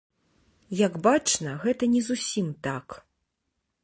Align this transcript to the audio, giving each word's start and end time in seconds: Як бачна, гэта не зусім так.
Як 0.87 0.93
бачна, 1.07 1.53
гэта 1.65 1.83
не 1.95 2.01
зусім 2.07 2.47
так. 2.69 2.87